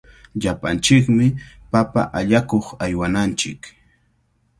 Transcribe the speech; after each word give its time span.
Llapanchikmi 0.39 1.25
papa 1.71 2.01
allakuq 2.19 2.65
aywananchik. 2.85 3.61